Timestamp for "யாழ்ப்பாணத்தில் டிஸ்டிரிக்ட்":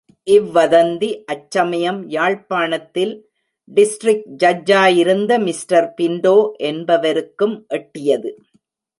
2.07-4.31